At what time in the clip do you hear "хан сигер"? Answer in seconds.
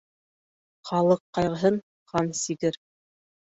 2.15-2.83